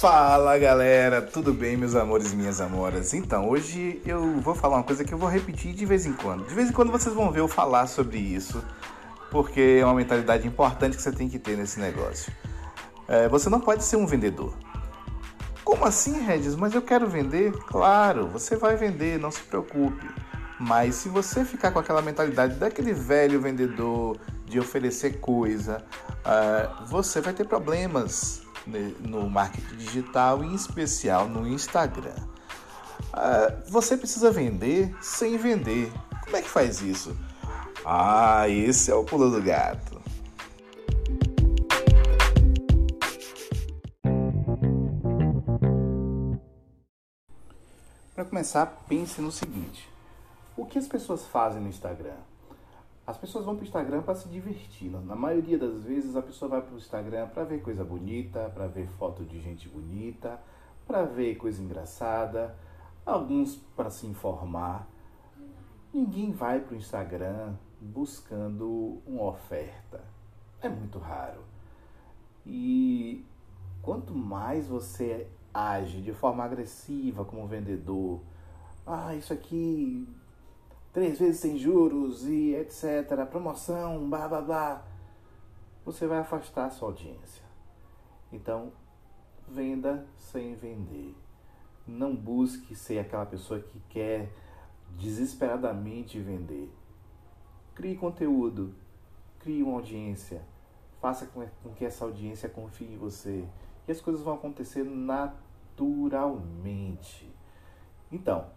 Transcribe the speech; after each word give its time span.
Fala 0.00 0.58
galera, 0.58 1.22
tudo 1.22 1.54
bem 1.54 1.76
meus 1.76 1.94
amores 1.94 2.32
minhas 2.34 2.60
amoras? 2.60 3.14
Então, 3.14 3.48
hoje 3.48 4.02
eu 4.04 4.40
vou 4.40 4.56
falar 4.56 4.78
uma 4.78 4.82
coisa 4.82 5.04
que 5.04 5.14
eu 5.14 5.18
vou 5.18 5.28
repetir 5.28 5.72
de 5.72 5.86
vez 5.86 6.04
em 6.04 6.12
quando. 6.12 6.46
De 6.48 6.54
vez 6.54 6.68
em 6.68 6.72
quando 6.72 6.90
vocês 6.90 7.14
vão 7.14 7.30
ver 7.30 7.40
eu 7.40 7.48
falar 7.48 7.86
sobre 7.86 8.18
isso, 8.18 8.60
porque 9.30 9.78
é 9.80 9.84
uma 9.84 9.94
mentalidade 9.94 10.46
importante 10.48 10.96
que 10.96 11.02
você 11.02 11.12
tem 11.12 11.28
que 11.28 11.38
ter 11.38 11.56
nesse 11.56 11.78
negócio. 11.78 12.32
É, 13.06 13.28
você 13.28 13.48
não 13.48 13.60
pode 13.60 13.84
ser 13.84 13.96
um 13.96 14.06
vendedor. 14.06 14.52
Como 15.62 15.84
assim, 15.84 16.22
Regis? 16.22 16.56
Mas 16.56 16.74
eu 16.74 16.82
quero 16.82 17.06
vender? 17.06 17.52
Claro, 17.52 18.26
você 18.26 18.56
vai 18.56 18.74
vender, 18.74 19.18
não 19.18 19.30
se 19.30 19.42
preocupe. 19.42 20.06
Mas 20.58 20.96
se 20.96 21.08
você 21.08 21.44
ficar 21.44 21.70
com 21.70 21.78
aquela 21.78 22.02
mentalidade 22.02 22.56
daquele 22.56 22.92
velho 22.92 23.40
vendedor 23.40 24.18
de 24.44 24.58
oferecer 24.58 25.20
coisa, 25.20 25.84
uh, 26.20 26.84
você 26.86 27.20
vai 27.20 27.32
ter 27.32 27.46
problemas 27.46 28.42
no 29.00 29.30
marketing 29.30 29.76
digital, 29.76 30.42
em 30.42 30.54
especial 30.54 31.28
no 31.28 31.46
Instagram. 31.46 32.16
Uh, 33.14 33.70
você 33.70 33.96
precisa 33.96 34.30
vender 34.30 34.94
sem 35.00 35.36
vender. 35.36 35.92
Como 36.24 36.36
é 36.36 36.42
que 36.42 36.48
faz 36.48 36.82
isso? 36.82 37.16
Ah, 37.84 38.48
esse 38.48 38.90
é 38.90 38.94
o 38.94 39.04
pulo 39.04 39.30
do 39.30 39.40
gato. 39.40 39.98
Para 48.14 48.24
começar, 48.24 48.66
pense 48.88 49.20
no 49.20 49.30
seguinte: 49.30 49.88
o 50.58 50.66
que 50.66 50.76
as 50.76 50.88
pessoas 50.88 51.24
fazem 51.24 51.62
no 51.62 51.68
Instagram? 51.68 52.16
As 53.06 53.16
pessoas 53.16 53.44
vão 53.44 53.54
para 53.54 53.62
o 53.62 53.66
Instagram 53.66 54.02
para 54.02 54.16
se 54.16 54.28
divertir. 54.28 54.90
Na 54.90 55.14
maioria 55.14 55.56
das 55.56 55.84
vezes, 55.84 56.16
a 56.16 56.20
pessoa 56.20 56.48
vai 56.50 56.60
para 56.60 56.74
o 56.74 56.76
Instagram 56.76 57.28
para 57.28 57.44
ver 57.44 57.62
coisa 57.62 57.84
bonita, 57.84 58.50
para 58.52 58.66
ver 58.66 58.88
foto 58.88 59.24
de 59.24 59.40
gente 59.40 59.68
bonita, 59.68 60.38
para 60.84 61.04
ver 61.04 61.36
coisa 61.36 61.62
engraçada, 61.62 62.56
alguns 63.06 63.54
para 63.76 63.88
se 63.88 64.04
informar. 64.08 64.86
Ninguém 65.94 66.32
vai 66.32 66.58
para 66.58 66.74
o 66.74 66.76
Instagram 66.76 67.54
buscando 67.80 69.00
uma 69.06 69.28
oferta. 69.28 70.02
É 70.60 70.68
muito 70.68 70.98
raro. 70.98 71.40
E 72.44 73.24
quanto 73.80 74.12
mais 74.12 74.66
você 74.66 75.28
age 75.54 76.02
de 76.02 76.12
forma 76.12 76.42
agressiva 76.42 77.24
como 77.24 77.46
vendedor, 77.46 78.20
ah, 78.84 79.14
isso 79.14 79.32
aqui 79.32 80.06
três 80.92 81.18
vezes 81.18 81.40
sem 81.40 81.56
juros 81.56 82.26
e 82.26 82.54
etc., 82.54 83.26
promoção, 83.30 84.08
blá 84.08 84.28
blá 84.28 84.40
blá, 84.40 84.84
você 85.84 86.06
vai 86.06 86.18
afastar 86.18 86.66
a 86.66 86.70
sua 86.70 86.88
audiência. 86.88 87.44
Então, 88.32 88.72
venda 89.46 90.06
sem 90.16 90.54
vender. 90.54 91.14
Não 91.86 92.14
busque 92.14 92.74
ser 92.74 92.98
aquela 92.98 93.24
pessoa 93.24 93.60
que 93.60 93.80
quer 93.88 94.30
desesperadamente 94.98 96.20
vender. 96.20 96.70
Crie 97.74 97.96
conteúdo, 97.96 98.74
crie 99.38 99.62
uma 99.62 99.76
audiência, 99.76 100.42
faça 101.00 101.26
com 101.26 101.46
que 101.74 101.84
essa 101.84 102.04
audiência 102.04 102.48
confie 102.48 102.92
em 102.92 102.98
você 102.98 103.44
e 103.86 103.92
as 103.92 104.00
coisas 104.00 104.22
vão 104.22 104.34
acontecer 104.34 104.82
naturalmente. 104.84 107.32
Então, 108.10 108.50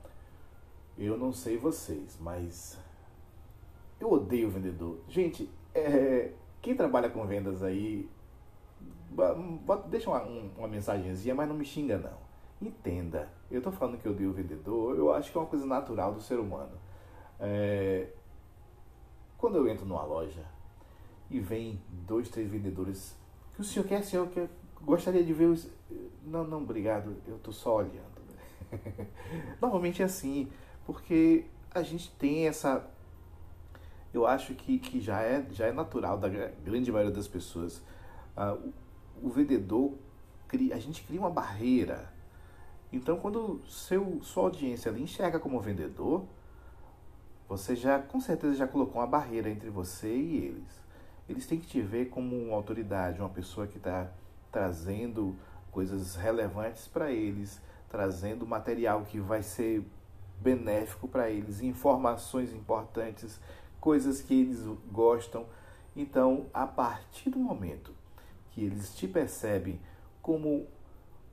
eu 0.97 1.17
não 1.17 1.31
sei 1.31 1.58
vocês, 1.58 2.17
mas 2.20 2.78
eu 4.00 4.11
odeio 4.11 4.50
vendedor. 4.50 5.00
Gente, 5.08 5.50
é, 5.73 6.31
quem 6.61 6.75
trabalha 6.75 7.09
com 7.09 7.25
vendas 7.25 7.64
aí, 7.64 8.09
deixa 9.89 10.09
uma, 10.09 10.22
uma 10.58 10.67
mensagenzinha, 10.67 11.35
mas 11.35 11.47
não 11.47 11.56
me 11.56 11.66
xinga 11.66 11.97
não. 11.97 12.19
Entenda, 12.62 13.29
eu 13.50 13.57
estou 13.57 13.74
falando 13.74 13.97
que 13.97 14.07
eu 14.07 14.12
odeio 14.12 14.31
vendedor, 14.31 14.96
eu 14.96 15.12
acho 15.12 15.31
que 15.31 15.38
é 15.38 15.41
uma 15.41 15.47
coisa 15.47 15.66
natural 15.66 16.13
do 16.13 16.22
ser 16.22 16.40
humano. 16.40 16.78
É, 17.40 18.09
quando 19.38 19.56
eu 19.56 19.68
entro 19.68 19.85
numa 19.85 20.03
loja 20.03 20.46
e 21.29 21.40
vem 21.40 21.81
dois, 21.90 22.29
três 22.29 22.50
vendedores, 22.50 23.18
que 23.56 23.62
o 23.62 23.63
senhor 23.63 23.88
quer, 23.88 24.03
senhor 24.03 24.28
quer, 24.29 24.47
gostaria 24.81 25.23
de 25.23 25.34
ver 25.34 25.46
os. 25.46 25.68
Não, 26.23 26.44
não, 26.44 26.62
obrigado, 26.62 27.16
eu 27.28 27.38
estou 27.38 27.52
só 27.52 27.78
olhando. 27.78 28.22
Normalmente 29.59 30.03
é 30.03 30.06
assim 30.06 30.47
porque 30.86 31.46
a 31.74 31.81
gente 31.81 32.12
tem 32.12 32.47
essa. 32.47 32.86
Eu 34.14 34.28
acho 34.28 34.53
que, 34.53 34.78
que 34.78 35.00
já, 35.00 35.22
é, 35.22 35.46
já 35.52 35.68
é 35.68 35.72
natural 35.72 36.18
da 36.18 36.28
grande 36.28 36.92
maioria 36.92 37.14
das 37.14 37.28
pessoas. 37.28 37.78
Uh, 38.36 38.74
o, 39.22 39.28
o, 39.28 39.30
vendedor, 39.30 39.94
cria, 40.47 40.75
a 40.75 40.80
gente 40.80 41.03
cria 41.03 41.20
uma 41.20 41.30
barreira. 41.30 42.12
Então, 42.91 43.18
quando 43.18 43.62
seu, 43.68 44.20
sua 44.22 44.44
audiência 44.44 44.90
ele 44.90 45.02
enxerga 45.02 45.40
como 45.40 45.59
vendedor, 45.62 46.25
você 47.47 47.75
já, 47.75 48.00
com 48.00 48.20
certeza, 48.20 48.56
já 48.56 48.68
colocou 48.68 49.02
uma 49.02 49.08
barreira 49.08 49.50
entre 49.50 49.70
você 49.70 50.14
e 50.14 50.38
eles. 50.46 50.81
Eles 51.30 51.46
têm 51.46 51.59
que 51.59 51.68
te 51.68 51.81
ver 51.81 52.09
como 52.09 52.36
uma 52.36 52.56
autoridade, 52.56 53.20
uma 53.20 53.30
pessoa 53.30 53.66
que 53.66 53.78
está 53.78 54.12
trazendo 54.52 55.36
coisas 55.72 56.16
relevantes 56.16 56.88
para 56.88 57.12
eles, 57.12 57.62
trazendo 57.90 58.46
material 58.46 59.03
que 59.03 59.20
vai 59.20 59.41
ser 59.41 59.86
benéfico 60.41 61.07
para 61.07 61.29
eles, 61.29 61.62
informações 61.62 62.53
importantes, 62.53 63.40
coisas 63.79 64.22
que 64.22 64.41
eles 64.41 64.63
gostam. 64.91 65.46
Então, 65.96 66.47
a 66.53 66.66
partir 66.66 67.29
do 67.29 67.40
momento 67.40 67.94
que 68.52 68.63
eles 68.63 68.94
te 68.94 69.07
percebem 69.07 69.79
como 70.22 70.68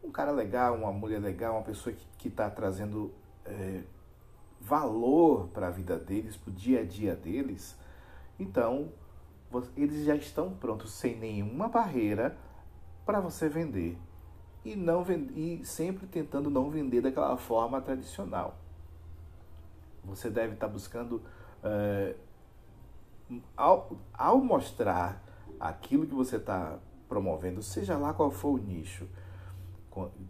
um 0.02 0.10
cara 0.10 0.30
legal, 0.30 0.76
uma 0.76 0.92
mulher 0.92 1.20
legal, 1.20 1.54
uma 1.54 1.62
pessoa 1.62 1.94
que 2.18 2.28
está 2.28 2.48
trazendo 2.50 3.12
é, 3.44 3.82
valor 4.60 5.48
para 5.48 5.68
a 5.68 5.70
vida 5.70 5.98
deles, 5.98 6.36
para 6.36 6.50
o 6.50 6.52
dia 6.52 6.80
a 6.80 6.84
dia 6.84 7.14
deles, 7.14 7.76
então 8.38 8.90
eles 9.76 10.04
já 10.04 10.14
estão 10.14 10.52
prontos 10.52 10.92
sem 10.92 11.16
nenhuma 11.16 11.68
barreira 11.68 12.36
para 13.06 13.20
você 13.20 13.48
vender 13.48 13.96
e 14.64 14.76
não 14.76 15.04
e 15.34 15.64
sempre 15.64 16.06
tentando 16.06 16.50
não 16.50 16.68
vender 16.68 17.00
daquela 17.00 17.36
forma 17.36 17.80
tradicional. 17.80 18.58
Você 20.04 20.30
deve 20.30 20.54
estar 20.54 20.68
buscando, 20.68 21.22
é, 21.62 22.14
ao, 23.56 23.98
ao 24.14 24.38
mostrar 24.38 25.22
aquilo 25.60 26.06
que 26.06 26.14
você 26.14 26.36
está 26.36 26.78
promovendo, 27.08 27.62
seja 27.62 27.96
lá 27.96 28.12
qual 28.12 28.30
for 28.30 28.54
o 28.54 28.58
nicho, 28.58 29.06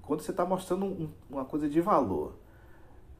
quando 0.03 0.23
você 0.23 0.31
está 0.31 0.45
mostrando 0.47 0.87
um, 0.87 1.11
uma 1.29 1.45
coisa 1.45 1.69
de 1.69 1.81
valor, 1.81 2.35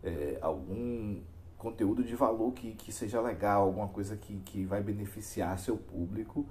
é, 0.03 0.39
algum 0.41 1.21
conteúdo 1.59 2.05
de 2.05 2.15
valor 2.15 2.53
que, 2.53 2.73
que 2.75 2.93
seja 2.93 3.21
legal, 3.21 3.65
alguma 3.65 3.89
coisa 3.89 4.17
que, 4.17 4.37
que 4.41 4.65
vai 4.65 4.83
beneficiar 4.83 5.59
seu 5.59 5.77
público, 5.77 6.47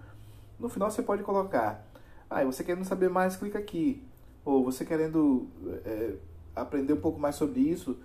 no 0.59 0.69
final 0.69 0.91
você 0.91 1.01
pode 1.01 1.23
colocar, 1.23 1.85
ah, 2.29 2.43
você 2.43 2.63
querendo 2.63 2.85
saber 2.85 3.09
mais, 3.09 3.35
clica 3.35 3.57
aqui. 3.57 4.03
Ou 4.43 4.63
você 4.63 4.85
querendo 4.85 5.47
é, 5.85 6.15
aprender 6.55 6.93
um 6.93 7.01
pouco 7.01 7.19
mais 7.19 7.35
sobre 7.35 7.59
isso, 7.59 7.97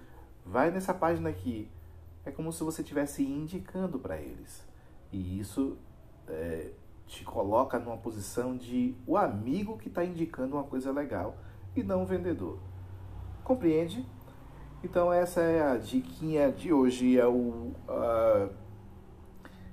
vai 0.44 0.70
nessa 0.70 0.92
página 0.92 1.30
aqui 1.30 1.68
é 2.24 2.30
como 2.30 2.52
se 2.52 2.62
você 2.62 2.82
estivesse 2.82 3.22
indicando 3.22 3.98
para 3.98 4.16
eles. 4.20 4.66
E 5.10 5.38
isso 5.38 5.76
é, 6.28 6.70
te 7.06 7.24
coloca 7.24 7.78
numa 7.78 7.96
posição 7.96 8.56
de 8.56 8.94
o 9.06 9.16
amigo 9.16 9.76
que 9.76 9.88
está 9.88 10.04
indicando 10.04 10.56
uma 10.56 10.64
coisa 10.64 10.90
legal 10.90 11.36
e 11.76 11.82
não 11.82 12.02
o 12.02 12.06
vendedor. 12.06 12.58
Compreende? 13.44 14.06
Então 14.82 15.12
essa 15.12 15.40
é 15.40 15.62
a 15.62 15.76
diquinha 15.76 16.50
de 16.50 16.72
hoje. 16.72 17.18
É 17.18 17.26
o, 17.26 17.72
uh, 17.88 18.52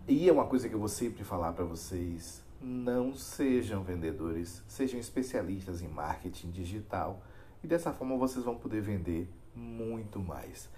e 0.08 0.28
é 0.28 0.32
uma 0.32 0.46
coisa 0.46 0.68
que 0.68 0.76
eu 0.76 0.80
vou 0.80 0.88
sempre 0.88 1.24
falar 1.24 1.54
para 1.54 1.66
vocês. 1.66 2.44
Não 2.62 3.16
sejam 3.16 3.84
vendedores, 3.84 4.64
sejam 4.68 5.00
especialistas 5.00 5.82
em 5.82 5.88
marketing 5.88 6.52
digital. 6.52 7.22
E 7.64 7.68
dessa 7.68 7.94
forma 7.94 8.18
vocês 8.18 8.44
vão 8.44 8.56
poder 8.56 8.82
vender 8.82 9.32
muito 9.56 10.20
mais. 10.20 10.70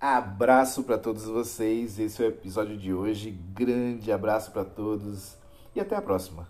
Abraço 0.00 0.84
para 0.84 0.96
todos 0.96 1.24
vocês. 1.24 1.98
Esse 1.98 2.22
é 2.22 2.26
o 2.26 2.28
episódio 2.28 2.76
de 2.76 2.94
hoje. 2.94 3.32
Grande 3.52 4.12
abraço 4.12 4.52
para 4.52 4.64
todos 4.64 5.36
e 5.74 5.80
até 5.80 5.96
a 5.96 6.02
próxima. 6.02 6.46